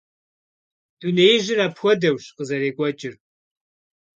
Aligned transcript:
Дунеижьыр 0.99 1.59
апхуэдэущ 1.65 2.23
къызэрекӀуэкӀыр. 2.35 3.15